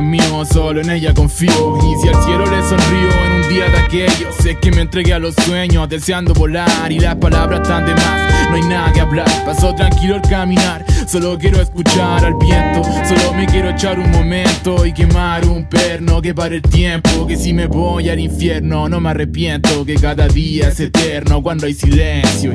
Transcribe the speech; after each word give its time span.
mío, 0.00 0.44
solo 0.50 0.80
en 0.80 0.90
ella 0.90 1.14
confío. 1.14 1.78
Y 1.78 2.02
si 2.02 2.08
al 2.08 2.22
cielo 2.24 2.44
le 2.46 2.62
sonrío 2.62 3.24
en 3.26 3.32
un 3.42 3.48
día 3.48 3.68
de 3.70 3.78
aquellos, 3.78 4.34
sé 4.40 4.56
que 4.56 4.70
me 4.70 4.82
entregué 4.82 5.14
a 5.14 5.18
los 5.18 5.34
sueños, 5.34 5.88
deseando 5.88 6.34
volar 6.34 6.90
y 6.90 7.00
las 7.00 7.16
palabras 7.16 7.60
están 7.62 7.86
de 7.86 7.94
más. 7.94 8.50
No 8.50 8.56
hay 8.56 8.62
nada 8.62 8.92
que 8.92 9.00
hablar, 9.00 9.28
paso 9.44 9.74
tranquilo 9.74 10.16
al 10.16 10.22
caminar. 10.22 10.84
Solo 11.06 11.38
quiero 11.38 11.60
escuchar 11.60 12.24
al 12.24 12.34
viento, 12.34 12.82
solo 12.84 13.32
me 13.34 13.46
quiero 13.46 13.70
echar 13.70 13.98
un 13.98 14.10
momento 14.10 14.84
y 14.84 14.92
quemar 14.92 15.46
un 15.46 15.68
perno 15.68 16.20
que 16.20 16.34
para 16.34 16.54
el 16.54 16.62
tiempo. 16.62 17.26
Que 17.26 17.36
si 17.36 17.52
me 17.52 17.66
voy 17.66 18.08
al 18.08 18.18
infierno, 18.18 18.88
no 18.88 19.00
me 19.00 19.10
arrepiento. 19.10 19.84
Que 19.84 19.94
cada 19.94 20.28
día 20.28 20.68
es 20.68 20.80
eterno 20.80 21.42
cuando 21.42 21.66
hay 21.66 21.74
silencio. 21.74 22.52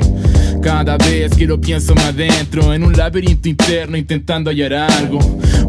Cada 0.62 0.96
vez 0.96 1.34
que 1.34 1.46
lo 1.46 1.60
pienso 1.60 1.94
más 1.94 2.06
adentro, 2.06 2.72
en 2.72 2.84
un 2.84 2.92
laberinto 2.92 3.48
interno 3.48 3.96
intentando 3.96 4.50
hallar 4.50 4.72
algo. 4.74 5.18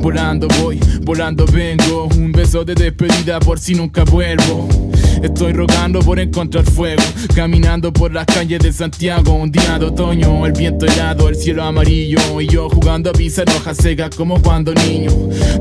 Volando 0.05 0.47
voy, 0.61 0.79
volando 1.01 1.47
vengo. 1.47 2.07
Un 2.15 2.31
beso 2.31 2.63
de 2.63 2.75
despedida 2.75 3.39
por 3.39 3.57
si 3.57 3.73
nunca 3.73 4.03
vuelvo. 4.03 4.67
Estoy 5.23 5.53
rogando 5.53 5.99
por 5.99 6.19
encontrar 6.19 6.63
fuego, 6.65 7.03
caminando 7.35 7.91
por 7.91 8.13
las 8.13 8.25
calles 8.25 8.59
de 8.59 8.71
Santiago. 8.71 9.33
Un 9.33 9.51
día 9.51 9.79
de 9.79 9.85
otoño, 9.85 10.45
el 10.45 10.51
viento 10.53 10.85
helado, 10.85 11.29
el 11.29 11.35
cielo 11.35 11.63
amarillo. 11.63 12.41
Y 12.41 12.47
yo 12.47 12.69
jugando 12.69 13.09
a 13.09 13.13
pisar 13.13 13.49
hojas 13.49 13.77
secas 13.77 14.15
como 14.15 14.41
cuando 14.41 14.73
niño. 14.73 15.11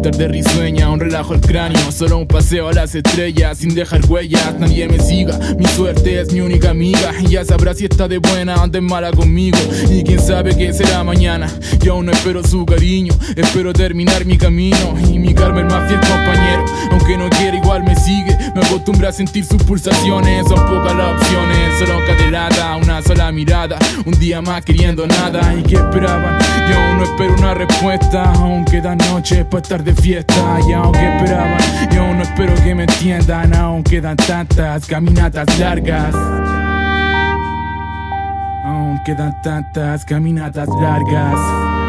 Tarde 0.03 0.29
risueña, 0.29 0.91
un 0.91 1.01
relajo 1.01 1.35
el 1.35 1.41
cráneo. 1.41 1.93
Solo 1.93 2.19
un 2.19 2.27
paseo 2.27 2.69
a 2.69 2.73
las 2.73 2.95
estrellas 2.95 3.59
sin 3.59 3.75
dejar 3.75 4.05
huellas. 4.07 4.59
Nadie 4.59 4.89
me 4.89 4.99
siga, 4.99 5.39
mi 5.59 5.67
suerte 5.67 6.21
es 6.21 6.33
mi 6.33 6.41
única 6.41 6.71
amiga. 6.71 7.13
Ya 7.29 7.45
sabrá 7.45 7.75
si 7.75 7.85
está 7.85 8.09
de 8.09 8.19
buena 8.19 8.63
o 8.63 8.69
de 8.69 8.81
mala 8.81 9.13
conmigo. 9.13 9.59
Y 9.91 10.03
quién 10.03 10.21
sabe 10.21 10.57
qué 10.57 10.73
será 10.73 11.05
mañana. 11.05 11.53
Yo 11.81 11.95
aún 11.95 12.07
no 12.07 12.13
espero 12.13 12.43
su 12.43 12.65
cariño, 12.67 13.15
espero 13.37 13.73
terminar 13.73 14.25
mi 14.25 14.37
camino. 14.37 14.95
Y 15.11 15.19
mi 15.19 15.35
Carmen, 15.35 15.67
más 15.67 15.89
fiel 15.89 16.01
compañero. 16.01 16.65
Aunque 16.91 17.17
no 17.17 17.29
quiera, 17.31 17.57
igual 17.57 17.85
me 17.85 17.97
sigue. 17.97 18.37
Me 18.55 18.61
acostumbra 18.65 19.09
a 19.09 19.13
sentir 19.13 19.44
sus 19.45 19.63
pulsaciones. 19.63 20.47
Son 20.49 20.59
pocas 20.67 20.95
las 20.95 21.21
opciones, 21.21 21.79
solo 21.79 22.05
cadelada, 22.07 22.77
una 22.77 23.03
sola 23.03 23.31
mirada. 23.33 23.79
Un 24.05 24.13
día 24.19 24.41
más 24.41 24.65
queriendo 24.65 25.07
nada. 25.07 25.55
¿Y 25.55 25.63
qué 25.63 25.77
esperaban? 25.77 26.39
Yo 26.69 26.81
aún 26.81 26.99
no 26.99 27.05
espero 27.05 27.35
una 27.37 27.55
respuesta. 27.55 28.33
Aún 28.35 28.65
quedan 28.65 28.99
noches 28.99 29.45
para 29.45 29.63
estar 29.63 29.85
de 29.85 29.95
fiesta. 29.95 30.59
Y 30.69 30.73
aún 30.73 30.93
que 30.93 31.17
esperaban, 31.17 31.59
yo 31.95 32.15
no 32.15 32.23
espero 32.23 32.55
que 32.63 32.75
me 32.75 32.85
entiendan. 32.85 33.55
Aún 33.55 33.83
quedan 33.83 34.17
tantas 34.17 34.87
caminatas 34.87 35.59
largas. 35.59 36.15
Aún 38.65 39.01
quedan 39.05 39.41
tantas 39.43 40.05
caminatas 40.05 40.69
largas. 40.81 41.84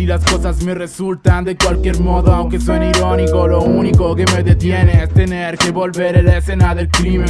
Así 0.00 0.06
las 0.06 0.24
cosas 0.24 0.64
me 0.64 0.74
resultan 0.74 1.44
de 1.44 1.58
cualquier 1.58 2.00
modo, 2.00 2.32
aunque 2.32 2.58
suene 2.58 2.88
irónico. 2.88 3.46
Lo 3.46 3.60
único 3.60 4.16
que 4.16 4.24
me 4.34 4.42
detiene 4.42 5.02
es 5.02 5.10
tener 5.10 5.58
que 5.58 5.72
volver 5.72 6.16
a 6.16 6.22
la 6.22 6.38
escena 6.38 6.74
del 6.74 6.88
crimen. 6.88 7.28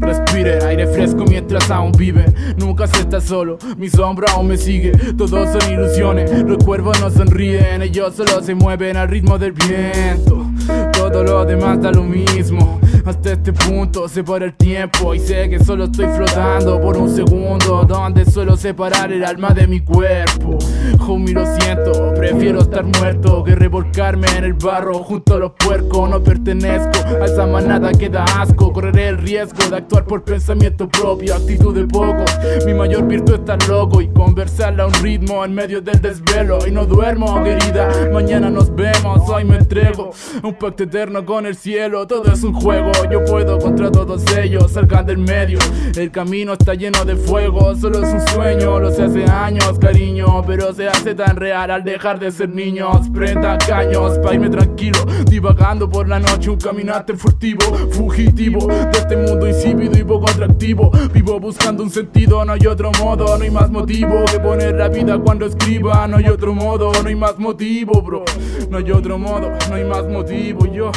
Respire 0.00 0.64
aire 0.64 0.86
fresco 0.86 1.26
mientras 1.28 1.70
aún 1.70 1.92
vive. 1.92 2.24
Nunca 2.56 2.86
se 2.86 3.00
está 3.00 3.20
solo, 3.20 3.58
mi 3.76 3.90
sombra 3.90 4.32
aún 4.32 4.48
me 4.48 4.56
sigue. 4.56 4.92
Todos 4.92 5.50
son 5.50 5.70
ilusiones, 5.70 6.32
los 6.42 6.64
cuervos 6.64 6.98
no 7.02 7.10
sonríen, 7.10 7.82
ellos 7.82 8.14
solo 8.14 8.42
se 8.42 8.54
mueven 8.54 8.96
al 8.96 9.08
ritmo 9.08 9.38
del 9.38 9.52
viento. 9.52 10.46
Todo 10.94 11.22
lo 11.22 11.44
demás 11.44 11.82
da 11.82 11.90
lo 11.90 12.02
mismo. 12.02 12.80
Hasta 13.04 13.32
este 13.32 13.52
punto 13.52 14.08
separa 14.08 14.44
el 14.44 14.54
tiempo 14.54 15.14
y 15.14 15.18
sé 15.18 15.48
que 15.48 15.58
solo 15.58 15.84
estoy 15.84 16.06
flotando 16.06 16.80
por 16.80 16.96
un 16.96 17.08
segundo 17.08 17.84
donde 17.84 18.24
suelo 18.24 18.56
separar 18.56 19.12
el 19.12 19.24
alma 19.24 19.50
de 19.50 19.66
mi 19.66 19.80
cuerpo. 19.80 20.58
Homie, 21.00 21.34
lo 21.34 21.44
siento, 21.56 22.12
prefiero 22.14 22.60
estar 22.60 22.84
muerto 22.84 23.42
que 23.42 23.54
revolcarme 23.54 24.26
en 24.36 24.44
el 24.44 24.54
barro 24.54 25.02
junto 25.02 25.36
a 25.36 25.38
los 25.38 25.52
puercos. 25.52 26.10
No 26.10 26.22
pertenezco 26.22 27.00
a 27.20 27.24
esa 27.24 27.46
manada 27.46 27.92
que 27.92 28.08
da 28.08 28.24
asco. 28.24 28.72
Correré 28.72 29.08
el 29.08 29.18
riesgo 29.18 29.68
de 29.68 29.76
actuar 29.76 30.04
por 30.04 30.22
pensamiento 30.22 30.88
propio, 30.88 31.34
actitud 31.34 31.74
de 31.74 31.86
pocos. 31.86 32.30
Mi 32.66 32.74
mayor 32.74 33.06
virtud 33.06 33.34
es 33.34 33.40
estar 33.40 33.68
loco 33.68 34.00
y 34.00 34.08
conversarla 34.08 34.84
a 34.84 34.86
un 34.86 34.94
ritmo 34.94 35.44
en 35.44 35.54
medio 35.54 35.80
del 35.80 36.00
desvelo. 36.00 36.66
Y 36.66 36.70
no 36.70 36.84
duermo, 36.84 37.42
querida, 37.42 38.10
mañana 38.12 38.50
nos 38.50 38.74
vemos. 38.74 39.28
Hoy 39.28 39.44
me 39.44 39.56
entrego 39.56 40.10
un 40.42 40.54
pacto 40.54 40.84
eterno 40.84 41.24
con 41.24 41.46
el 41.46 41.56
cielo. 41.56 42.06
Todo 42.06 42.32
es 42.32 42.42
un 42.42 42.52
juego, 42.52 42.89
yo 43.10 43.24
puedo 43.24 43.58
contra 43.58 43.90
todos 43.90 44.22
ellos. 44.36 44.70
Salgan 44.72 45.06
del 45.06 45.18
medio, 45.18 45.58
el 45.96 46.10
camino 46.10 46.52
está 46.54 46.74
lleno 46.74 47.04
de 47.04 47.16
fuego. 47.16 47.74
Solo 47.74 48.02
es 48.02 48.12
un 48.12 48.26
sueño, 48.28 48.78
lo 48.80 48.90
sé 48.90 49.04
hace 49.04 49.24
años, 49.24 49.78
cariño. 49.78 50.42
Pero 50.46 50.72
se 50.74 50.88
hace 50.88 51.14
tan 51.14 51.36
real 51.36 51.70
al 51.70 51.84
dejar 51.84 52.18
de 52.18 52.30
ser 52.30 52.48
niños. 52.50 53.08
Prenda 53.12 53.58
caños 53.58 54.18
pa' 54.18 54.34
irme 54.34 54.50
tranquilo, 54.50 55.04
divagando 55.26 55.88
por 55.88 56.08
la 56.08 56.18
noche. 56.18 56.50
Un 56.50 56.58
caminante 56.58 57.14
furtivo, 57.14 57.62
fugitivo 57.90 58.66
de 58.66 58.90
este 58.90 59.16
mundo 59.16 59.48
insípido 59.48 59.98
y 59.98 60.04
poco 60.04 60.28
atractivo. 60.28 60.90
Vivo 61.12 61.38
buscando 61.40 61.82
un 61.82 61.90
sentido, 61.90 62.44
no 62.44 62.52
hay 62.52 62.66
otro 62.66 62.90
modo, 63.00 63.36
no 63.36 63.44
hay 63.44 63.50
más 63.50 63.70
motivo 63.70 64.24
que 64.30 64.38
poner 64.40 64.76
la 64.76 64.88
vida 64.88 65.18
cuando 65.18 65.46
escriba. 65.46 66.06
No 66.06 66.16
hay 66.18 66.28
otro 66.28 66.54
modo, 66.54 66.92
no 67.02 67.08
hay 67.08 67.14
más 67.14 67.38
motivo, 67.38 68.02
bro. 68.02 68.24
No 68.70 68.78
hay 68.78 68.90
otro 68.90 69.18
modo, 69.18 69.50
no 69.68 69.74
hay 69.74 69.84
más 69.84 70.06
motivo, 70.08 70.66
yo. 70.66 70.90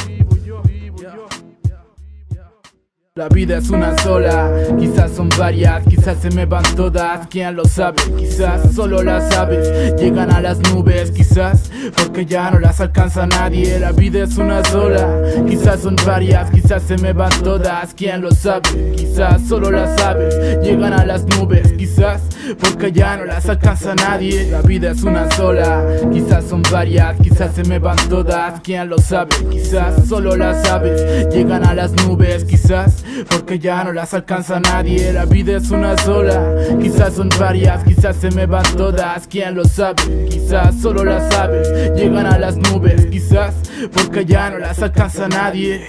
La 3.16 3.28
vida 3.28 3.58
es 3.58 3.70
una 3.70 3.96
sola, 3.98 4.50
quizás 4.76 5.12
son 5.12 5.28
varias, 5.38 5.86
quizás 5.86 6.18
se 6.20 6.32
me 6.32 6.46
van 6.46 6.64
todas, 6.74 7.28
quién 7.28 7.54
lo 7.54 7.64
sabe, 7.64 8.02
quizás 8.18 8.74
solo 8.74 9.04
las 9.04 9.32
aves 9.36 9.94
llegan 9.96 10.32
a 10.32 10.40
las 10.40 10.58
nubes, 10.72 11.12
quizás 11.12 11.70
porque 11.96 12.26
ya 12.26 12.50
no 12.50 12.58
las 12.58 12.80
alcanza 12.80 13.24
nadie. 13.28 13.78
La 13.78 13.92
vida 13.92 14.24
es 14.24 14.36
una 14.36 14.64
sola, 14.64 15.06
quizás 15.48 15.82
son 15.82 15.94
varias, 16.04 16.50
quizás 16.50 16.82
se 16.82 16.98
me 16.98 17.12
van 17.12 17.30
todas, 17.44 17.94
quién 17.94 18.20
lo 18.20 18.32
sabe, 18.32 18.94
quizás 18.96 19.42
solo 19.46 19.70
las 19.70 19.96
aves 20.02 20.34
llegan 20.64 20.92
a 20.92 21.06
las 21.06 21.24
nubes, 21.38 21.72
quizás 21.74 22.20
porque 22.58 22.90
ya 22.90 23.16
no 23.16 23.26
las 23.26 23.48
alcanza 23.48 23.94
nadie. 23.94 24.50
La 24.50 24.60
vida 24.60 24.90
es 24.90 25.04
una 25.04 25.30
sola, 25.30 25.84
quizás 26.12 26.46
son 26.46 26.62
varias, 26.68 27.16
quizás 27.20 27.54
se 27.54 27.62
me 27.62 27.78
van 27.78 27.96
todas, 28.08 28.60
quién 28.62 28.88
lo 28.88 28.98
sabe, 28.98 29.36
quizás 29.52 30.08
solo 30.08 30.34
las 30.34 30.68
aves 30.68 31.28
llegan 31.32 31.64
a 31.64 31.74
las 31.74 31.92
nubes, 31.92 32.44
quizás 32.44 33.03
porque 33.28 33.58
ya 33.58 33.84
no 33.84 33.92
las 33.92 34.14
alcanza 34.14 34.60
nadie. 34.60 35.12
La 35.12 35.24
vida 35.24 35.56
es 35.56 35.70
una 35.70 35.96
sola, 35.98 36.54
quizás 36.80 37.14
son 37.14 37.28
varias, 37.38 37.84
quizás 37.84 38.16
se 38.16 38.30
me 38.30 38.46
van 38.46 38.64
todas, 38.76 39.26
quién 39.26 39.54
lo 39.54 39.64
sabe, 39.64 40.26
quizás 40.28 40.80
solo 40.80 41.04
las 41.04 41.32
aves 41.34 41.68
llegan 41.94 42.26
a 42.26 42.38
las 42.38 42.56
nubes, 42.56 43.06
quizás 43.06 43.54
porque 43.92 44.24
ya 44.24 44.50
no 44.50 44.58
las 44.58 44.82
alcanza 44.82 45.28
nadie. 45.28 45.86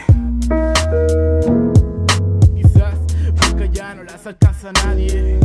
Quizás 2.56 2.96
porque 3.36 3.70
ya 3.72 3.96
no 3.96 4.04
las 4.04 4.26
alcanza 4.26 4.72
nadie. 4.84 5.40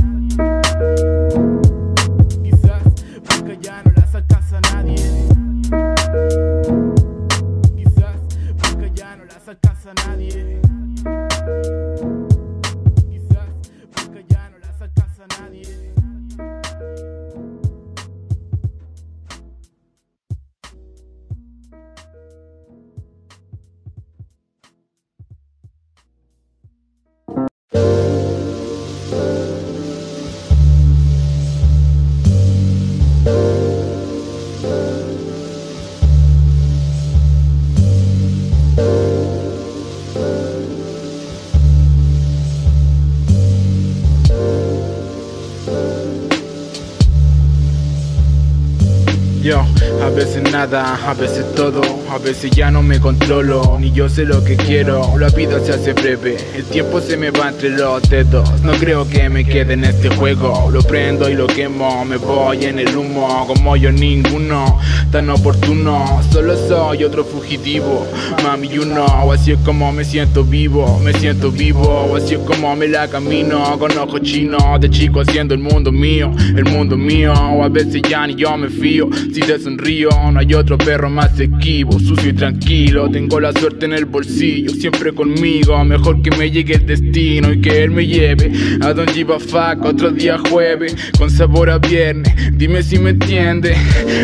A 50.20 50.24
veces 50.24 50.39
nada, 50.50 50.98
a 51.08 51.14
veces 51.14 51.54
todo, 51.54 51.80
a 52.10 52.18
veces 52.18 52.50
ya 52.50 52.70
no 52.70 52.82
me 52.82 52.98
controlo, 52.98 53.78
ni 53.78 53.92
yo 53.92 54.08
sé 54.08 54.24
lo 54.24 54.42
que 54.42 54.56
quiero, 54.56 55.16
la 55.18 55.28
vida 55.28 55.60
se 55.60 55.72
hace 55.72 55.92
breve, 55.92 56.36
el 56.56 56.64
tiempo 56.64 57.00
se 57.00 57.16
me 57.16 57.30
va 57.30 57.50
entre 57.50 57.70
los 57.70 58.02
dedos, 58.08 58.60
no 58.62 58.72
creo 58.72 59.08
que 59.08 59.28
me 59.28 59.44
quede 59.44 59.74
en 59.74 59.84
este 59.84 60.08
juego, 60.08 60.68
lo 60.72 60.82
prendo 60.82 61.28
y 61.30 61.34
lo 61.34 61.46
quemo, 61.46 62.04
me 62.04 62.16
voy 62.16 62.64
en 62.64 62.80
el 62.80 62.96
humo, 62.96 63.46
como 63.46 63.76
yo 63.76 63.92
ninguno, 63.92 64.78
tan 65.12 65.30
oportuno, 65.30 66.20
solo 66.32 66.56
soy 66.56 67.04
otro 67.04 67.24
fugitivo, 67.24 68.06
mami 68.42 68.68
you 68.68 68.82
know, 68.82 69.32
así 69.32 69.52
es 69.52 69.58
como 69.60 69.92
me 69.92 70.04
siento 70.04 70.42
vivo, 70.42 71.00
me 71.04 71.12
siento 71.12 71.50
vivo, 71.52 72.16
así 72.16 72.34
es 72.34 72.40
como 72.40 72.74
me 72.74 72.88
la 72.88 73.08
camino, 73.08 73.78
con 73.78 73.96
ojos 73.96 74.22
chinos, 74.22 74.80
de 74.80 74.90
chico 74.90 75.20
haciendo 75.20 75.54
el 75.54 75.60
mundo 75.60 75.92
mío, 75.92 76.32
el 76.56 76.64
mundo 76.64 76.96
mío, 76.96 77.32
a 77.32 77.68
veces 77.68 78.02
ya 78.08 78.26
ni 78.26 78.34
yo 78.34 78.56
me 78.56 78.68
fío, 78.68 79.08
si 79.32 79.40
te 79.40 79.58
sonrío, 79.58 80.10
no 80.32 80.39
hay 80.40 80.54
otro 80.54 80.78
perro 80.78 81.10
más 81.10 81.38
esquivo, 81.38 82.00
sucio 82.00 82.30
y 82.30 82.32
tranquilo. 82.32 83.10
Tengo 83.10 83.38
la 83.40 83.52
suerte 83.52 83.84
en 83.84 83.92
el 83.92 84.06
bolsillo, 84.06 84.70
siempre 84.70 85.12
conmigo. 85.12 85.84
Mejor 85.84 86.22
que 86.22 86.30
me 86.30 86.50
llegue 86.50 86.76
el 86.76 86.86
destino 86.86 87.52
y 87.52 87.60
que 87.60 87.84
él 87.84 87.90
me 87.90 88.06
lleve 88.06 88.50
a 88.80 88.94
Don 88.94 89.06
Giva 89.08 89.38
Fuck 89.38 89.84
otro 89.84 90.10
día 90.10 90.38
jueves, 90.48 90.96
con 91.18 91.30
sabor 91.30 91.68
a 91.68 91.76
viernes. 91.76 92.32
Dime 92.54 92.82
si 92.82 92.98
me 92.98 93.10
entiendes. 93.10 93.76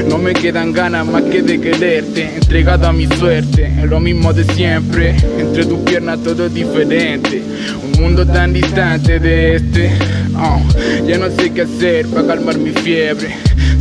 No 0.09 0.17
me 0.17 0.33
quedan 0.33 0.73
ganas 0.73 1.07
más 1.07 1.23
que 1.25 1.43
de 1.43 1.61
quererte, 1.61 2.37
entregado 2.37 2.89
a 2.89 2.95
mi 2.95 3.07
suerte. 3.07 3.71
Es 3.79 3.85
lo 3.85 4.01
mismo 4.01 4.33
de 4.33 4.45
siempre, 4.45 5.15
entre 5.39 5.67
tus 5.67 5.81
piernas 5.81 6.23
todo 6.23 6.47
es 6.47 6.55
diferente. 6.55 7.43
Un 7.85 8.03
mundo 8.03 8.27
tan 8.27 8.55
distante 8.55 9.21
de 9.21 9.57
este. 9.57 9.91
Oh, 10.35 10.63
ya 11.07 11.19
no 11.19 11.29
sé 11.29 11.53
qué 11.53 11.63
hacer 11.63 12.07
para 12.07 12.27
calmar 12.29 12.57
mi 12.57 12.71
fiebre. 12.71 13.35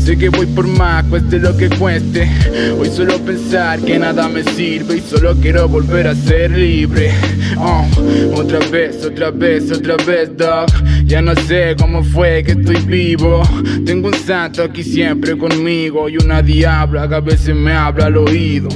Sé 0.05 0.15
que 0.19 0.29
voy 0.29 0.45
por 0.45 0.67
más, 0.67 1.03
cueste 1.05 1.39
lo 1.39 1.57
que 1.57 1.67
cueste. 1.67 2.29
Hoy 2.79 2.89
solo 2.89 3.17
pensar 3.21 3.79
que 3.79 3.97
nada 3.97 4.29
me 4.29 4.43
sirve 4.43 4.97
y 4.97 4.99
solo 5.01 5.35
quiero 5.41 5.67
volver 5.67 6.05
a 6.05 6.13
ser 6.13 6.51
libre. 6.51 7.11
Oh, 7.57 7.83
otra 8.35 8.59
vez, 8.69 9.03
otra 9.03 9.31
vez, 9.31 9.71
otra 9.71 9.95
vez, 10.05 10.37
dog. 10.37 10.67
Ya 11.05 11.23
no 11.23 11.35
sé 11.35 11.75
cómo 11.79 12.03
fue 12.03 12.43
que 12.43 12.51
estoy 12.51 12.77
vivo. 12.85 13.41
Tengo 13.83 14.09
un 14.09 14.13
santo 14.13 14.61
aquí 14.61 14.83
siempre 14.83 15.35
conmigo 15.35 16.07
y 16.07 16.17
una 16.17 16.43
diabla 16.43 17.09
que 17.09 17.15
a 17.15 17.21
veces 17.21 17.55
me 17.55 17.73
habla 17.73 18.05
al 18.05 18.17
oído. 18.17 18.69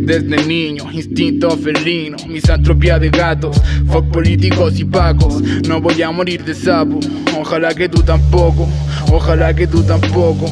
Desde 0.00 0.44
niño, 0.46 0.84
instinto 0.92 1.50
felino, 1.58 2.18
misantropía 2.28 3.00
de 3.00 3.10
gatos, 3.10 3.60
fuck 3.88 4.06
políticos 4.12 4.78
y 4.78 4.84
pacos. 4.84 5.42
No 5.66 5.80
voy 5.80 6.00
a 6.02 6.10
morir 6.12 6.44
de 6.44 6.54
sapo, 6.54 7.00
ojalá 7.36 7.74
que 7.74 7.88
tú 7.88 8.02
tampoco, 8.02 8.68
ojalá 9.10 9.54
que 9.54 9.66
tú 9.66 9.82
tampoco. 9.82 10.48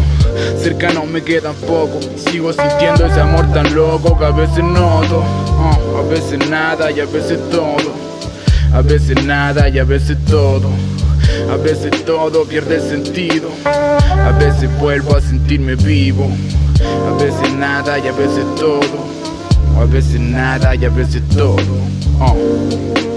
Cerca 0.62 0.92
no 0.92 1.04
me 1.06 1.22
queda 1.22 1.52
poco, 1.52 2.00
sigo 2.30 2.52
sintiendo 2.52 3.06
ese 3.06 3.20
amor 3.20 3.50
tan 3.52 3.74
loco 3.74 4.18
que 4.18 4.24
a 4.24 4.30
veces 4.30 4.62
noto, 4.64 5.20
uh, 5.20 5.98
a 5.98 6.02
veces 6.08 6.48
nada 6.48 6.90
y 6.90 7.00
a 7.00 7.06
veces 7.06 7.38
todo, 7.50 7.94
a 8.74 8.82
veces 8.82 9.24
nada 9.24 9.68
y 9.68 9.78
a 9.78 9.84
veces 9.84 10.16
todo. 10.24 10.70
A 11.50 11.56
veces 11.56 12.04
todo 12.04 12.44
pierde 12.44 12.80
sentido, 12.80 13.50
a 13.64 14.32
veces 14.38 14.70
vuelvo 14.78 15.16
a 15.16 15.20
sentirme 15.20 15.74
vivo, 15.74 16.28
a 17.08 17.22
veces 17.22 17.52
nada 17.54 17.98
y 17.98 18.08
a 18.08 18.12
veces 18.12 18.44
todo, 18.56 18.80
a 19.80 19.84
veces 19.84 20.20
nada 20.20 20.74
y 20.74 20.84
a 20.84 20.90
veces 20.90 21.22
todo. 21.28 21.56
Uh. 22.20 23.15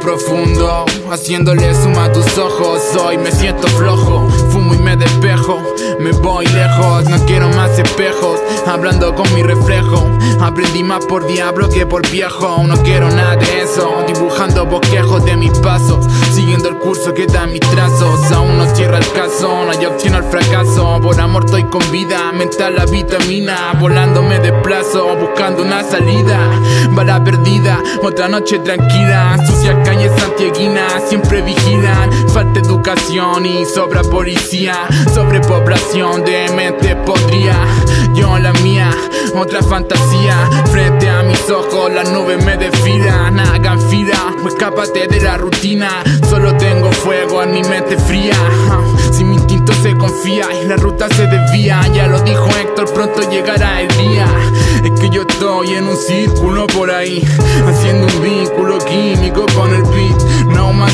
Profundo, 0.00 0.84
haciéndole 1.10 1.74
suma 1.74 2.06
a 2.06 2.12
tus 2.12 2.38
ojos. 2.38 2.80
Hoy 3.04 3.18
me 3.18 3.30
siento 3.30 3.68
flojo, 3.68 4.28
fumo 4.50 4.74
y 4.74 4.78
me 4.78 4.96
despejo. 4.96 5.62
Me 6.00 6.12
voy 6.12 6.46
lejos, 6.46 7.08
no 7.08 7.24
quiero 7.26 7.48
más 7.50 7.78
espejos. 7.78 8.40
Hablando 8.66 9.14
con 9.14 9.32
mi 9.34 9.42
reflejo, 9.42 10.08
aprendí 10.40 10.82
más 10.82 11.04
por 11.06 11.26
diablo 11.26 11.68
que 11.68 11.86
por 11.86 12.08
viejo. 12.10 12.62
No 12.66 12.76
quiero 12.82 13.10
nada 13.10 13.36
de 13.36 13.62
eso, 13.62 14.04
dibujando 14.06 14.66
bosquejos 14.66 15.24
de 15.24 15.36
mis 15.36 15.56
pasos. 15.58 16.06
Siguiendo 16.50 16.70
el 16.70 16.78
curso 16.78 17.14
que 17.14 17.26
dan 17.26 17.52
mis 17.52 17.60
trazos. 17.60 18.32
Aún 18.32 18.58
no 18.58 18.74
cierra 18.74 18.98
el 18.98 19.12
caso, 19.12 19.64
no 19.64 19.70
hay 19.70 19.86
opción 19.86 20.16
al 20.16 20.24
fracaso. 20.24 20.98
Por 21.00 21.20
amor 21.20 21.44
estoy 21.44 21.62
con 21.62 21.92
vida, 21.92 22.32
mental 22.32 22.74
la 22.74 22.86
vitamina. 22.86 23.72
Volando 23.78 24.20
me 24.20 24.40
desplazo, 24.40 25.14
buscando 25.14 25.62
una 25.62 25.84
salida. 25.84 26.40
Bala 26.90 27.22
perdida, 27.22 27.80
otra 28.02 28.26
noche 28.26 28.58
tranquila 28.58 29.36
sucias 29.46 29.76
calles 29.84 30.10
santiaguinas 30.18 31.08
siempre 31.08 31.40
vigilan. 31.42 32.10
Falta 32.30 32.58
educación 32.58 33.46
y 33.46 33.64
sobra 33.64 34.02
policía. 34.02 34.74
Sobrepoblación 35.14 36.24
de 36.24 36.48
mente 36.50 36.96
podría. 36.96 37.54
Yo 38.14 38.38
la 38.38 38.52
mía, 38.54 38.90
otra 39.36 39.62
fantasía. 39.62 40.48
Frente 40.72 41.08
a 41.08 41.22
mis 41.22 41.48
ojos 41.48 41.92
las 41.92 42.10
nubes 42.10 42.44
me 42.44 42.56
desfilan. 42.56 43.38
Hagan 43.38 43.80
fila, 43.88 44.34
escápate 44.44 45.06
de 45.06 45.20
la 45.20 45.36
rutina. 45.36 46.02
Tengo 46.56 46.90
fuego 46.92 47.42
en 47.42 47.52
mi 47.52 47.62
mente 47.62 47.96
fría. 47.96 48.34
Si 49.12 49.24
mi 49.24 49.36
instinto 49.36 49.72
se 49.82 49.96
confía 49.96 50.46
y 50.62 50.66
la 50.66 50.76
ruta 50.76 51.08
se 51.08 51.26
desvía. 51.26 51.80
Ya 51.94 52.06
lo 52.06 52.20
dijo 52.20 52.48
Héctor, 52.60 52.92
pronto 52.92 53.28
llegará 53.30 53.80
el 53.80 53.88
día. 53.98 54.26
Es 54.84 55.00
que 55.00 55.10
yo 55.10 55.22
estoy 55.22 55.74
en 55.74 55.88
un 55.88 55.96
círculo 55.96 56.66
por 56.68 56.90
ahí, 56.90 57.22
haciendo 57.66 58.06
un 58.06 58.22
vínculo 58.22 58.78
químico 58.78 59.46
con 59.54 59.74
el 59.74 59.82
beat. 59.82 60.22
No 60.54 60.72
más 60.72 60.92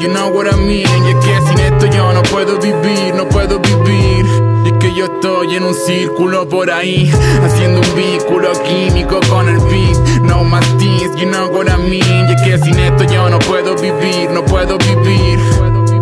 you 0.00 0.08
know 0.08 0.28
what 0.28 0.46
I 0.46 0.56
mean. 0.56 1.04
Y 1.06 1.10
es 1.10 1.16
que 1.24 1.48
sin 1.48 1.58
esto 1.58 1.86
yo 1.86 2.12
no 2.12 2.22
puedo 2.22 2.58
vivir, 2.58 3.14
no 3.14 3.28
puedo 3.28 3.58
vivir. 3.58 4.57
Que 4.88 4.94
yo 4.94 5.04
estoy 5.04 5.54
en 5.54 5.64
un 5.64 5.74
círculo 5.74 6.48
por 6.48 6.70
ahí, 6.70 7.12
haciendo 7.44 7.80
un 7.80 7.94
vínculo 7.94 8.50
químico 8.62 9.20
con 9.28 9.46
el 9.46 9.58
beat. 9.58 10.22
No 10.22 10.44
más 10.44 10.64
this, 10.78 11.14
you 11.16 11.26
know 11.26 11.46
what 11.50 11.66
I 11.66 11.76
mean. 11.76 12.26
Y 12.26 12.32
es 12.32 12.40
que 12.40 12.58
sin 12.64 12.78
esto 12.78 13.04
yo 13.04 13.28
no 13.28 13.38
puedo 13.40 13.74
vivir, 13.76 14.30
no 14.30 14.42
puedo 14.46 14.78
vivir. 14.78 15.38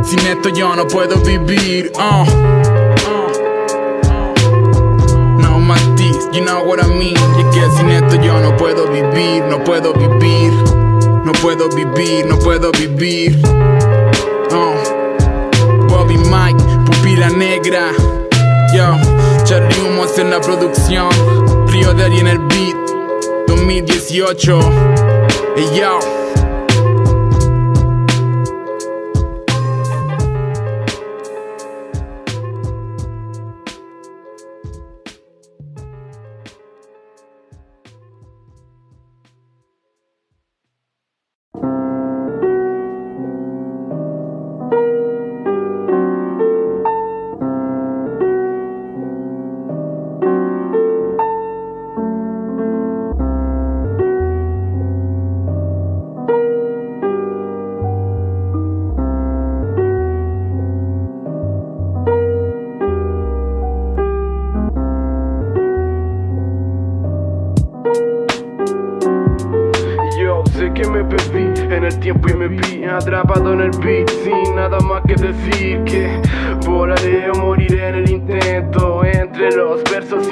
Sin 0.04 0.20
esto 0.20 0.50
yo 0.50 0.76
no 0.76 0.86
puedo 0.86 1.16
vivir. 1.16 1.90
Uh. 1.96 2.26
No 5.40 5.58
más 5.58 5.82
this, 5.96 6.28
you 6.32 6.44
know 6.44 6.62
what 6.62 6.78
I 6.78 6.86
mean. 6.86 7.16
Y 7.38 7.40
es 7.40 7.56
que 7.56 7.76
sin 7.76 7.90
esto 7.90 8.22
yo 8.22 8.38
no 8.38 8.56
puedo 8.56 8.86
vivir, 8.86 9.42
no 9.50 9.64
puedo 9.64 9.94
vivir. 9.94 10.52
No 11.24 11.32
puedo 11.32 11.68
vivir, 11.70 12.24
no 12.26 12.38
puedo 12.38 12.70
vivir. 12.70 13.36
Uh. 14.52 15.88
Bobby 15.88 16.18
Mike, 16.18 16.62
pupila 16.84 17.30
negra. 17.30 17.90
Charlie 19.46 19.78
Humos 19.80 20.18
en 20.18 20.30
la 20.30 20.40
producción. 20.40 21.08
Río 21.68 21.94
de 21.94 22.04
Ari 22.04 22.18
en 22.18 22.26
el 22.26 22.38
beat. 22.38 22.76
2018. 23.46 24.58
Hey. 25.54 25.70
Yo 25.72 26.15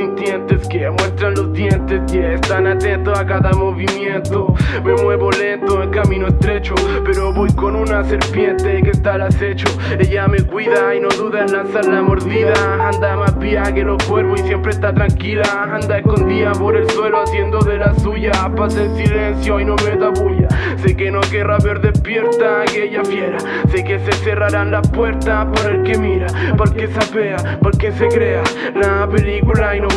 sintientes 0.04 0.68
que 0.68 0.90
muestran 0.90 1.34
los 1.34 1.52
dientes 1.52 2.02
y 2.12 2.18
están 2.18 2.66
atentos 2.66 3.18
a 3.18 3.24
cada 3.24 3.52
movimiento. 3.52 4.54
Me 4.84 4.94
muevo 4.94 5.30
lento 5.30 5.82
en 5.82 5.90
camino 5.90 6.26
estrecho, 6.28 6.74
pero 7.04 7.32
voy 7.32 7.50
con 7.54 7.74
una 7.74 8.04
serpiente 8.04 8.82
que 8.82 8.90
está 8.90 9.14
al 9.14 9.22
acecho. 9.22 9.66
Ella 9.98 10.28
me 10.28 10.42
cuida 10.42 10.94
y 10.94 11.00
no 11.00 11.08
duda 11.08 11.40
en 11.40 11.52
lanzar 11.52 11.86
la 11.86 12.02
mordida. 12.02 12.52
Anda 12.88 13.16
más 13.16 13.38
vía 13.38 13.62
que 13.72 13.82
los 13.82 14.02
cuervos 14.04 14.40
y 14.40 14.44
siempre 14.48 14.72
está 14.72 14.92
tranquila. 14.92 15.44
Anda 15.72 15.98
escondida 15.98 16.52
por 16.52 16.76
el 16.76 16.88
suelo 16.90 17.22
haciendo 17.22 17.60
de 17.60 17.78
la 17.78 17.94
suya. 17.94 18.32
Pasa 18.54 18.82
en 18.82 18.96
silencio 18.96 19.58
y 19.60 19.64
no 19.64 19.76
me 19.76 19.96
da 19.96 20.10
bulla. 20.10 20.48
Sé 20.76 20.96
que 20.96 21.10
no 21.10 21.20
querrá 21.22 21.56
ver 21.58 21.80
despierta 21.80 22.62
aquella 22.62 23.02
fiera. 23.04 23.38
Sé 23.70 23.84
que 23.84 23.98
se 24.00 24.12
cerrarán 24.12 24.70
las 24.70 24.86
puertas 24.90 25.46
por 25.46 25.72
el 25.72 25.82
que 25.82 25.96
mira, 25.98 26.26
porque 26.56 26.88
sapea, 26.88 27.58
porque 27.62 27.90
se 27.92 28.06
crea 28.08 28.42
la 28.74 29.08
película 29.08 29.76
y 29.76 29.80
no 29.80 29.88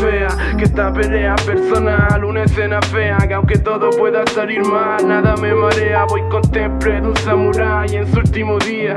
que 0.58 0.64
esta 0.64 0.94
pelea 0.94 1.36
personal, 1.46 2.24
una 2.24 2.44
escena 2.44 2.80
fea. 2.82 3.18
Que 3.28 3.34
aunque 3.34 3.58
todo 3.58 3.90
pueda 3.92 4.26
salir 4.28 4.64
mal, 4.66 5.08
nada 5.08 5.36
me 5.38 5.54
marea. 5.54 6.06
Voy 6.06 6.22
con 6.30 6.42
temple 6.44 7.02
de 7.02 7.08
un 7.08 7.16
samurái 7.18 7.96
en 7.96 8.12
su 8.12 8.20
último 8.20 8.58
día. 8.60 8.96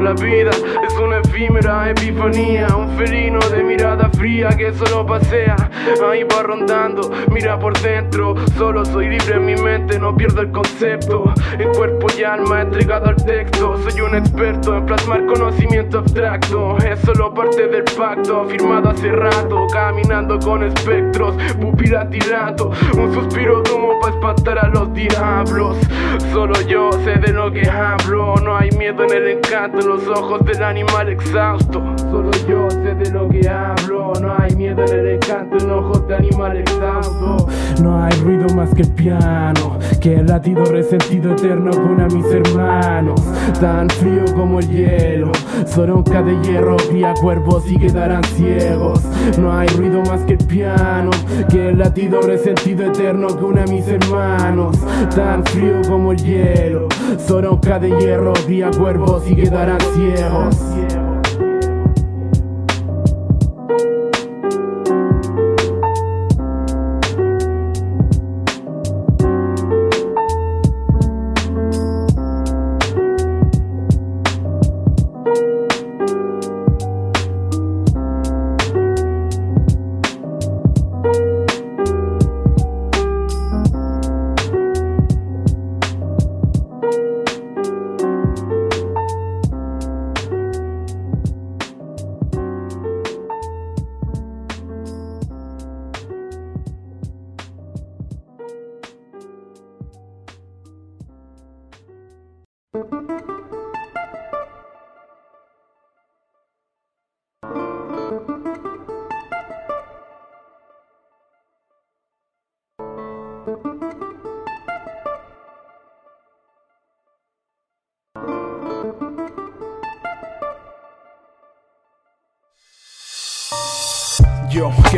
La 0.00 0.12
vida 0.12 0.50
es 0.50 0.98
una 1.02 1.18
efímera 1.18 1.90
epifanía, 1.90 2.66
un 2.76 2.90
felino 2.96 3.38
de 3.50 3.62
mirada 3.62 4.08
fría 4.10 4.50
que 4.50 4.72
solo 4.72 5.06
pasea. 5.06 5.56
Ahí 6.10 6.24
va 6.24 6.42
rondando, 6.42 7.10
mira 7.30 7.58
por 7.58 7.78
dentro. 7.80 8.34
Solo 8.56 8.84
soy 8.84 9.08
libre 9.08 9.36
en 9.36 9.46
mi 9.46 9.56
mente, 9.56 9.98
no 9.98 10.14
pierdo 10.14 10.42
el 10.42 10.50
concepto. 10.50 11.32
En 11.58 11.72
cuerpo 11.72 12.06
y 12.18 12.22
alma 12.22 12.62
entregado 12.62 13.06
al 13.06 13.16
texto. 13.16 13.76
Soy 13.78 14.00
un 14.00 14.14
experto 14.16 14.76
en 14.76 14.86
plasmar 14.86 15.26
conocimiento 15.26 15.98
abstracto. 15.98 16.76
Es 16.78 17.00
solo 17.00 17.32
parte 17.32 17.66
del 17.68 17.84
pacto 17.96 18.44
firmado 18.46 18.90
hace 18.90 19.10
rato. 19.10 19.66
Caminando 19.72 20.33
con 20.40 20.62
espectros, 20.62 21.34
pupila 21.60 22.08
tirando. 22.08 22.70
Un 22.96 23.12
suspiro 23.14 23.62
de 23.62 23.70
para 24.00 24.14
espantar 24.14 24.58
a 24.58 24.68
los 24.68 24.92
diablos. 24.92 25.76
Solo 26.32 26.60
yo 26.62 26.90
sé 27.04 27.16
de 27.16 27.32
lo 27.32 27.50
que 27.52 27.68
hablo. 27.68 28.34
No 28.36 28.56
hay 28.56 28.70
miedo 28.72 29.04
en 29.04 29.12
el 29.12 29.28
encanto, 29.28 29.80
en 29.80 29.88
los 29.88 30.06
ojos 30.08 30.44
del 30.44 30.62
animal 30.62 31.08
exhausto. 31.08 31.82
Solo 31.96 32.30
yo 32.48 32.68
de 32.98 33.10
lo 33.10 33.28
que 33.28 33.48
hablo. 33.48 34.12
No 34.20 34.34
hay 34.38 34.54
miedo 34.56 34.84
en 34.84 34.98
el 34.98 35.08
encanto, 35.08 35.56
en 35.58 35.68
los 35.68 35.84
ojos 35.84 36.06
del 36.06 36.16
animal 36.18 36.56
exhausto. 36.56 37.46
No 37.82 38.02
hay 38.02 38.12
ruido 38.20 38.54
más 38.54 38.72
que 38.74 38.82
el 38.82 38.92
piano, 38.92 39.78
que 40.00 40.14
el 40.16 40.26
latido 40.26 40.64
resentido 40.64 41.32
eterno 41.32 41.70
con 41.70 42.00
a 42.00 42.06
mis 42.06 42.26
hermanos. 42.26 43.20
Tan 43.60 43.88
frío 43.90 44.24
como 44.34 44.60
el 44.60 44.68
hielo, 44.68 45.32
soronca 45.66 46.22
de 46.22 46.40
hierro, 46.42 46.76
cría 46.76 47.14
cuervos 47.14 47.70
y 47.70 47.78
quedarán 47.78 48.24
ciegos. 48.24 49.00
No 49.38 49.52
hay 49.52 49.68
ruido 49.68 50.00
más 50.02 50.22
que 50.22 50.34
el 50.34 50.46
piano, 50.46 51.10
que 51.50 51.70
el 51.70 51.78
latido 51.78 52.20
resentido 52.22 52.86
eterno 52.86 53.28
con 53.28 53.58
a 53.58 53.64
mis 53.66 53.86
hermanos. 53.88 54.76
Tan 55.14 55.44
frío 55.44 55.80
como 55.88 56.12
el 56.12 56.18
hielo, 56.22 56.88
soronca 57.18 57.78
de 57.78 57.90
hierro, 57.98 58.32
cría 58.46 58.70
cuervos 58.70 59.28
y 59.28 59.36
quedarán 59.36 59.80
ciegos. 59.94 61.03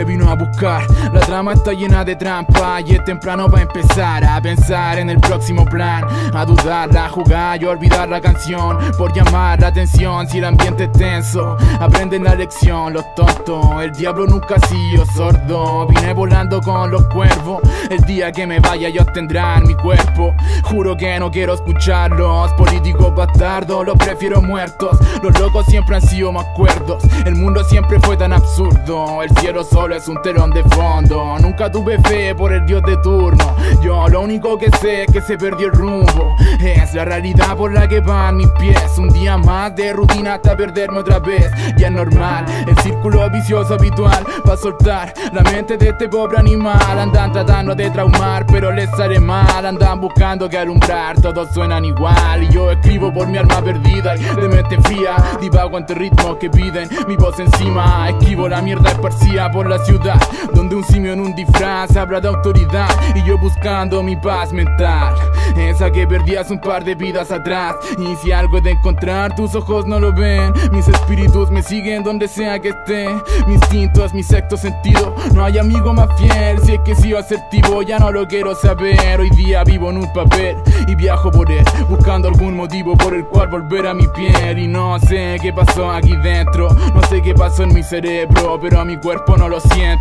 Vino 0.05 0.25
a 0.25 0.25
buscar? 0.37 0.87
La 1.12 1.21
trama 1.21 1.52
está 1.52 1.73
llena 1.73 2.05
de 2.05 2.16
trampa 2.16 2.81
y 2.81 2.95
es 2.95 3.05
temprano 3.05 3.49
para 3.49 3.62
empezar 3.62 4.25
a 4.25 4.40
pensar 4.40 4.99
en 4.99 5.11
el 5.11 5.19
próximo 5.19 5.64
plan. 5.64 6.05
A 6.35 6.45
dudar, 6.45 6.97
a 6.97 7.09
jugar 7.09 7.62
y 7.62 7.66
olvidar 7.66 8.09
la 8.09 8.21
canción 8.21 8.78
por 8.97 9.12
llamar 9.12 9.61
la 9.61 9.69
atención 9.69 10.26
si 10.28 10.38
el 10.38 10.45
ambiente 10.45 10.85
es 10.85 10.93
tenso. 10.93 11.57
Aprenden 11.81 12.25
la 12.25 12.35
lección, 12.35 12.93
los 12.93 13.05
tontos. 13.14 13.64
El 13.83 13.93
diablo 13.93 14.26
nunca 14.26 14.57
ha 14.57 14.66
sido 14.66 15.05
sordo. 15.07 15.87
Vine 15.87 16.12
volando 16.12 16.61
con 16.61 16.90
los 16.90 17.07
cuervos. 17.09 17.62
El 17.90 18.00
día 18.02 18.33
que 18.33 18.47
me 18.47 18.61
vaya, 18.61 18.88
ellos 18.88 19.07
tendrán 19.12 19.66
mi 19.66 19.75
cuerpo. 19.75 20.35
Juro 20.64 20.97
que 20.97 21.19
no 21.19 21.31
quiero 21.31 21.55
escucharlos. 21.55 22.52
Políticos 22.55 23.14
bastardos, 23.14 23.87
los 23.87 23.97
prefiero 23.97 24.43
muertos. 24.43 24.99
Los 25.23 25.38
locos 25.38 25.66
siempre 25.66 25.97
han 25.97 26.02
sido 26.02 26.33
más 26.33 26.47
cuerdos. 26.57 27.02
El 27.25 27.37
mundo 27.37 27.64
siempre 27.64 27.99
fue 28.00 28.16
tan 28.16 28.33
absurdo. 28.33 29.23
El 29.23 29.31
cielo 29.38 29.64
solo 29.64 29.97
es 29.97 30.09
un 30.09 30.21
de 30.26 30.64
fondo. 30.75 31.38
Nunca 31.40 31.71
tuve 31.71 32.00
fe 32.00 32.35
por 32.35 32.52
el 32.52 32.66
dios 32.66 32.83
de 32.83 32.97
turno. 32.97 33.54
Yo 33.80 34.09
lo 34.09 34.23
único 34.23 34.59
que 34.59 34.68
sé 34.80 35.04
es 35.04 35.12
que 35.12 35.21
se 35.21 35.38
perdió 35.38 35.68
el 35.68 35.73
rumbo. 35.73 36.35
Es 36.59 36.95
la 36.95 37.04
realidad 37.04 37.56
por 37.56 37.73
la 37.73 37.87
que 37.87 38.00
van 38.00 38.37
mis 38.37 38.49
pies. 38.59 38.99
Un 38.99 39.11
día 39.11 39.37
más 39.37 39.76
de 39.76 39.92
rutina 39.92 40.35
hasta 40.35 40.56
perderme 40.56 40.99
otra 40.99 41.21
vez. 41.21 41.49
Ya 41.78 41.87
es 41.87 41.92
normal, 41.92 42.45
el 42.66 42.76
círculo 42.78 43.30
vicioso 43.30 43.75
habitual. 43.75 44.26
Pa' 44.45 44.56
soltar 44.56 45.14
la 45.33 45.42
mente 45.42 45.76
de 45.76 45.90
este 45.90 46.09
pobre 46.09 46.38
animal. 46.38 46.99
Andan 46.99 47.30
tratando 47.30 47.76
de 47.76 47.88
traumar, 47.90 48.45
pero 48.47 48.73
les 48.73 48.90
sale 48.90 49.21
mal. 49.21 49.64
Andan 49.64 50.00
buscando 50.00 50.49
que 50.49 50.59
alumbrar, 50.59 51.21
todos 51.21 51.54
suenan 51.54 51.85
igual. 51.85 52.42
Y 52.42 52.49
yo 52.52 52.73
escribo 52.73 53.12
por 53.12 53.28
mi 53.28 53.38
alma 53.38 53.62
perdida 53.62 54.16
y 54.16 54.25
de 54.25 54.49
mente 54.49 54.76
fría. 54.80 55.14
Divago 55.40 55.76
ante 55.76 55.95
ritmos 55.95 56.37
que 56.38 56.50
piden 56.50 56.88
mi 57.06 57.14
voz 57.14 57.38
encima. 57.38 58.09
Esquivo 58.09 58.49
la 58.49 58.61
mierda 58.61 58.90
esparcida 58.90 59.52
por 59.52 59.68
la 59.68 59.78
ciudad 59.85 60.06
Donde 60.55 60.77
un 60.77 60.85
simio 60.85 61.13
en 61.13 61.21
un 61.21 61.35
disfraz 61.35 61.97
habla 61.97 62.21
de 62.21 62.29
autoridad 62.29 62.89
Y 63.15 63.23
yo 63.25 63.39
buscando 63.39 64.03
mi 64.03 64.17
paz 64.17 64.53
mental. 64.53 65.15
Esa 65.57 65.91
que 65.91 66.07
perdí 66.07 66.37
hace 66.37 66.53
un 66.53 66.61
par 66.61 66.85
de 66.85 66.95
vidas 66.95 67.31
atrás 67.31 67.77
Y 67.99 68.17
si 68.17 68.33
algo 68.33 68.59
he 68.59 68.61
de 68.61 68.73
encontrar, 68.73 69.35
tus 69.35 69.55
ojos 69.55 69.87
no 69.87 69.99
lo 69.99 70.13
ven 70.13 70.53
Mis 70.71 70.87
espíritus 70.89 71.51
me 71.51 71.63
siguen 71.63 72.03
donde 72.03 72.29
sea 72.29 72.59
que 72.59 72.71
esté 72.71 73.09
Mi 73.47 73.55
instinto 73.55 74.05
es 74.05 74.13
mi 74.13 74.23
sexto 74.23 74.57
sentido 74.57 75.15
No 75.35 75.45
hay 75.45 75.59
amigo 75.59 75.93
más 75.95 76.09
fiel 76.19 76.59
Si 76.65 76.73
es 76.73 76.81
que 76.85 76.95
sigo 76.95 77.19
asertivo 77.19 77.83
ya 77.83 77.99
no 77.99 78.11
lo 78.11 78.27
quiero 78.27 78.55
saber 78.55 79.21
Hoy 79.21 79.31
día 79.31 79.65
vivo 79.65 79.91
en 79.91 79.99
un 79.99 80.13
papel 80.13 80.57
y 80.87 80.95
viajo 80.95 81.31
por 81.31 81.51
él 81.51 81.65
Buscando 81.89 82.29
algún 82.29 82.55
motivo 82.55 82.97
por 82.97 83.15
el 83.15 83.25
cual 83.25 83.49
volver 83.49 83.87
a 83.87 83.95
mi 83.95 84.07
piel 84.09 84.59
Y 84.59 84.69
no 84.69 84.99
sé 84.99 85.39
qué 85.41 85.53
pasó 85.53 85.91
aquí 85.91 86.17
dentro 86.17 86.69
No 86.95 87.03
sé 87.09 87.23
qué 87.23 87.35
pasó 87.35 87.63
en 87.63 87.73
mi 87.73 87.83
cerebro 87.83 88.59
Pero 88.61 88.81
a 88.81 88.85
mi 88.85 88.97
cuerpo 88.99 89.37
no 89.37 89.49
lo 89.49 89.61
siento 89.61 89.96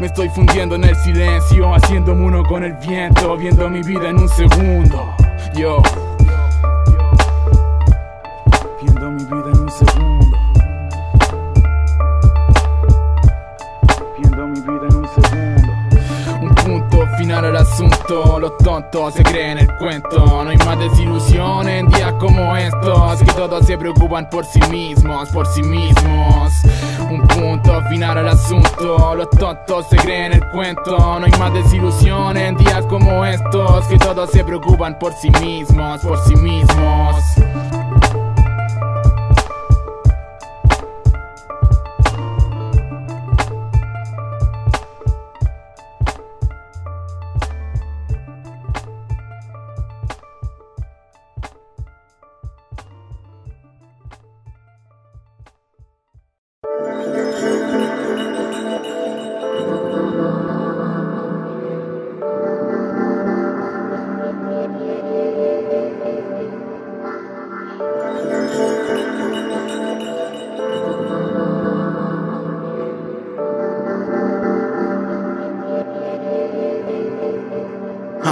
Me 0.00 0.06
estoy 0.06 0.28
fundiendo 0.28 0.74
en 0.74 0.84
el 0.84 0.96
silencio 0.96 1.74
Haciéndome 1.74 2.24
uno 2.24 2.44
con 2.44 2.64
el 2.64 2.74
viento 2.74 3.36
Viendo 3.36 3.68
mi 3.68 3.82
vida 3.82 4.08
en 4.08 4.18
un 4.18 4.28
segundo. 4.28 5.14
Yo 5.54 5.82
tontos 18.70 19.14
se 19.14 19.24
creen 19.24 19.58
el 19.58 19.76
cuento. 19.78 20.44
No 20.44 20.48
hay 20.48 20.56
más 20.58 20.78
desilusión 20.78 21.68
en 21.68 21.88
días 21.88 22.12
como 22.20 22.56
estos. 22.56 23.18
Que 23.20 23.32
todos 23.32 23.66
se 23.66 23.76
preocupan 23.76 24.30
por 24.30 24.44
sí 24.44 24.60
mismos, 24.70 25.28
por 25.30 25.46
sí 25.48 25.62
mismos. 25.62 26.52
Un 27.10 27.26
punto 27.26 27.82
final 27.88 28.18
al 28.18 28.28
asunto. 28.28 29.16
Los 29.16 29.28
tontos 29.30 29.86
se 29.88 29.96
creen 29.96 30.34
el 30.34 30.48
cuento. 30.50 30.96
No 30.96 31.26
hay 31.26 31.32
más 31.32 31.52
desilusión 31.52 32.36
en 32.36 32.56
días 32.56 32.86
como 32.86 33.24
estos. 33.24 33.86
Que 33.88 33.98
todos 33.98 34.30
se 34.30 34.44
preocupan 34.44 34.96
por 35.00 35.14
sí 35.14 35.30
mismos, 35.42 36.00
por 36.02 36.18
sí 36.24 36.36
mismos. 36.36 37.16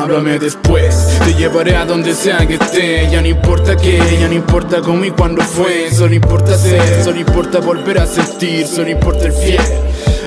Háblame 0.09 0.38
después, 0.38 1.19
te 1.23 1.35
llevaré 1.35 1.77
a 1.77 1.85
donde 1.85 2.15
sea 2.15 2.47
que 2.47 2.55
esté. 2.55 3.11
Ya 3.11 3.21
no 3.21 3.29
importa 3.29 3.77
qué, 3.77 3.99
ya 4.19 4.27
no 4.27 4.33
importa 4.33 4.81
cómo 4.81 5.05
y 5.05 5.11
cuándo 5.11 5.43
fue. 5.43 5.91
Solo 5.93 6.15
importa 6.15 6.56
ser, 6.56 7.04
solo 7.04 7.21
importa 7.21 7.61
volver 7.61 7.99
a 7.99 8.06
sentir. 8.06 8.67
Solo 8.67 8.89
importa 8.89 9.26
el 9.26 9.32
fiel 9.35 9.61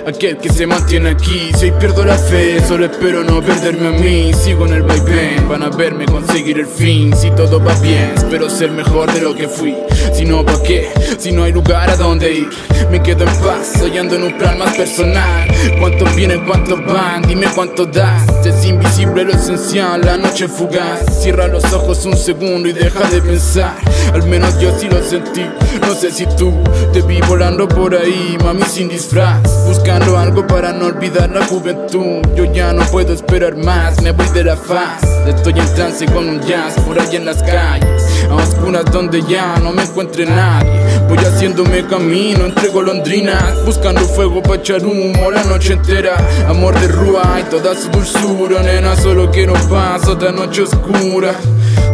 Aquel 0.06 0.38
que 0.38 0.50
se 0.50 0.68
mantiene 0.68 1.10
aquí. 1.10 1.50
Si 1.58 1.66
hoy 1.66 1.72
pierdo 1.80 2.06
la 2.06 2.20
fe, 2.20 2.64
solo 2.64 2.86
espero 2.86 3.24
no 3.24 3.42
perderme 3.42 3.88
a 3.88 4.00
mí. 4.00 4.32
Sigo 4.36 4.68
en 4.68 4.74
el 4.74 4.84
vaivén, 4.84 5.50
van 5.50 5.64
a 5.64 5.70
verme 5.70 6.06
conseguir 6.06 6.60
el 6.60 6.68
fin. 6.68 7.16
Si 7.16 7.32
todo 7.32 7.60
va 7.60 7.74
bien, 7.80 8.12
espero 8.16 8.52
ser 8.52 8.70
mejor 8.70 9.12
de 9.12 9.22
lo 9.22 9.34
que 9.34 9.48
fui 9.48 9.76
Si 10.14 10.26
no, 10.26 10.46
¿pa' 10.46 10.62
qué? 10.64 10.90
Si 11.18 11.32
no 11.32 11.44
hay 11.44 11.52
lugar 11.52 11.90
a 11.90 11.96
donde 11.96 12.32
ir. 12.32 12.50
Me 12.90 13.02
quedo 13.02 13.24
en 13.24 13.36
paz, 13.38 13.74
ando 14.00 14.16
en 14.16 14.24
un 14.24 14.38
plan 14.38 14.58
más 14.58 14.76
personal. 14.76 15.48
¿Cuántos 15.80 16.16
vienen, 16.16 16.46
cuántos 16.46 16.84
van? 16.86 17.22
Dime 17.24 17.48
cuánto 17.54 17.86
das. 17.86 18.24
Es 18.46 18.66
invisible 18.66 19.24
lo 19.24 19.32
esencial, 19.32 20.02
la 20.02 20.18
noche 20.18 20.48
fugaz. 20.48 21.22
Cierra 21.22 21.48
los 21.48 21.64
ojos 21.72 22.06
un 22.06 22.18
segundo 22.18 22.68
y 22.68 22.74
deja 22.74 23.10
de 23.10 23.22
pensar. 23.22 23.76
Al 24.14 24.24
menos 24.28 24.60
yo 24.60 24.78
sí 24.78 24.88
lo 24.90 25.02
sentí. 25.04 25.46
No 25.82 25.94
sé 25.94 26.12
si 26.12 26.26
tú 26.38 26.54
te 26.94 27.02
vi 27.02 27.22
volando 27.22 27.68
por 27.68 27.96
ahí 27.96 28.38
Mami 28.44 28.64
sin 28.64 28.90
disfraz. 28.90 29.42
Buscando 29.66 30.18
algo 30.18 30.46
para 30.48 30.74
no 30.74 30.88
olvidar 30.88 31.30
la 31.30 31.46
juventud. 31.46 32.22
Yo 32.36 32.52
ya 32.52 32.74
no 32.74 32.84
puedo 32.86 33.14
esperar 33.14 33.56
más 33.56 34.02
Me 34.02 34.12
voy 34.12 34.28
de 34.30 34.44
la 34.44 34.58
faz 34.58 35.02
Estoy 35.28 35.54
en 35.60 35.74
trance 35.76 36.06
con 36.08 36.28
un 36.28 36.42
jazz 36.42 36.74
por 36.82 37.00
ahí 37.00 37.16
en 37.16 37.26
las 37.26 37.42
calles 37.44 38.26
A 38.30 38.36
oscuras 38.36 38.86
donde 38.92 39.22
ya 39.24 39.58
no 39.60 39.72
me 39.72 39.84
encuentre 39.84 40.26
nadie. 40.26 40.72
Voy 41.08 41.18
haciéndome 41.18 41.86
camino 41.86 42.46
entre 42.46 42.70
golondrinas 42.70 43.64
Buscando 43.66 44.02
fuego 44.02 44.42
para 44.42 44.56
echar 44.56 44.84
humo 44.86 45.32
la 45.32 45.44
noche 45.44 45.74
entera. 45.74 46.18
Amor 46.48 46.80
de 46.80 46.88
rúa 46.88 47.40
y 47.40 47.50
toda 47.50 47.76
su 47.76 47.90
dulzura 47.90 48.62
Nena, 48.64 48.96
solo 48.96 49.30
quiero 49.32 49.54
paz, 49.70 50.08
otra 50.08 50.32
noche 50.32 50.64
oscura 50.64 51.36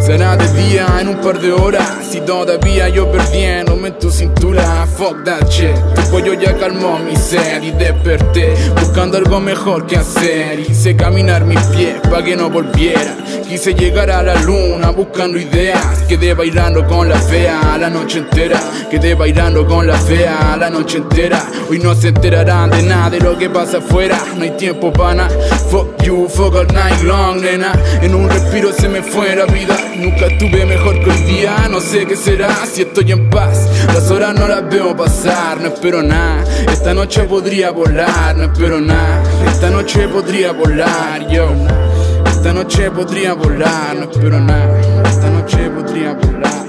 Será 0.08 0.38
de 0.38 0.48
día 0.54 0.88
en 1.02 1.10
un 1.10 1.18
par 1.18 1.38
de 1.38 1.52
horas. 1.52 1.86
Si 2.10 2.22
todavía 2.22 2.88
yo 2.88 3.12
perdiéndome 3.12 3.90
en 3.90 4.00
tu 4.00 4.10
cintura. 4.10 4.88
Fuck 4.98 5.26
that 5.26 5.50
shit. 5.50 5.76
Tu 5.96 6.02
pollo 6.10 6.34
ya 6.34 6.58
calmó 6.58 6.98
mi 6.98 7.16
sed 7.16 7.62
y 7.62 7.72
desperté 7.72 8.56
Buscando 8.80 9.18
algo 9.18 9.42
mejor 9.42 9.86
que 9.86 9.98
hacer. 9.98 10.62
Hice 10.62 10.96
caminar 10.96 11.44
mis 11.44 11.60
pies 11.76 11.96
pa' 12.10 12.24
que 12.24 12.38
no 12.38 12.50
volviera. 12.50 13.18
Quise 13.50 13.74
llegar 13.74 14.10
a 14.10 14.24
la 14.24 14.36
luna 14.44 14.92
buscando 14.92 15.38
ideas. 15.38 16.04
Quedé 16.08 16.34
bailando 16.34 16.88
con 16.88 17.10
la 17.10 17.20
fea 17.20 17.78
la 17.78 17.90
noche 17.90 18.20
entera. 18.20 18.62
Quedé 18.90 19.14
bailando 19.14 19.68
con 19.68 19.88
la 19.88 19.98
fea 19.98 20.56
la 20.58 20.70
noche 20.70 21.00
entera. 21.00 21.44
Hoy 21.70 21.80
no 21.80 21.94
se 21.96 22.08
enterarán 22.08 22.70
de 22.70 22.82
nada 22.84 23.10
de 23.10 23.20
lo 23.20 23.38
que 23.38 23.50
pasa 23.50 23.80
afuera. 23.80 24.18
No 24.38 24.44
hay 24.44 24.52
tiempo 24.52 24.94
para 24.94 25.28
Fuck 25.70 26.02
you, 26.04 26.30
fuck 26.30 26.56
all 26.56 26.68
night 26.68 27.02
long, 27.04 27.42
nena. 27.42 27.74
En 28.02 28.16
un 28.16 28.30
respiro 28.30 28.72
se 28.72 28.88
me 28.88 29.02
fue 29.02 29.36
la 29.36 29.46
vida 29.46 29.76
Nunca 29.98 30.28
tuve 30.38 30.66
mejor 30.66 31.04
que 31.04 31.10
hoy 31.10 31.22
día 31.24 31.68
No 31.70 31.80
sé 31.80 32.06
qué 32.06 32.16
será 32.16 32.66
si 32.66 32.84
estoy 32.84 33.12
en 33.12 33.30
paz 33.30 33.68
Las 33.88 34.10
horas 34.12 34.36
no 34.36 34.48
las 34.48 34.70
veo 34.70 34.96
pasar 34.96 35.60
No 35.60 35.68
espero 35.68 36.04
nada 36.04 36.44
Esta 36.72 36.94
noche 36.94 37.24
podría 37.24 37.72
volar 37.72 38.38
No 38.38 38.44
espero 38.44 38.80
nada 38.80 39.24
Esta 39.48 39.70
noche 39.70 40.08
podría 40.08 40.52
volar, 40.52 41.28
yo 41.30 41.52
esta 42.48 42.54
noche 42.54 42.92
podría 42.92 43.34
volar, 43.34 43.96
no 43.96 44.10
espero 44.10 44.40
nada. 44.40 45.04
Esta 45.10 45.30
noche 45.30 45.70
podría 45.70 46.14
volar. 46.14 46.67